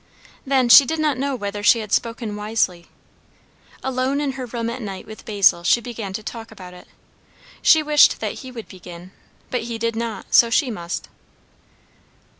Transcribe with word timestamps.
Then 0.47 0.67
she 0.67 0.83
did 0.83 0.97
not 0.97 1.19
know 1.19 1.35
whether 1.35 1.61
she 1.61 1.77
had 1.77 1.91
spoken 1.91 2.35
wisely. 2.35 2.87
Alone 3.83 4.19
in 4.19 4.31
her 4.31 4.47
room 4.47 4.67
at 4.67 4.81
night 4.81 5.05
with 5.05 5.25
Basil 5.25 5.63
she 5.63 5.79
began 5.79 6.11
to 6.13 6.23
talk 6.23 6.49
about 6.49 6.73
it. 6.73 6.87
She 7.61 7.83
wished 7.83 8.19
that 8.19 8.39
he 8.39 8.49
would 8.49 8.67
begin; 8.67 9.11
but 9.51 9.61
he 9.65 9.77
did 9.77 9.95
not, 9.95 10.33
so 10.33 10.49
she 10.49 10.71
must. 10.71 11.07